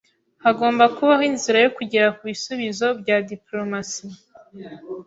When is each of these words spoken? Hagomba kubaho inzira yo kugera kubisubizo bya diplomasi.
Hagomba 0.45 0.83
kubaho 0.95 1.23
inzira 1.31 1.57
yo 1.65 1.69
kugera 1.77 2.07
kubisubizo 2.17 2.85
bya 3.01 3.17
diplomasi. 3.31 4.05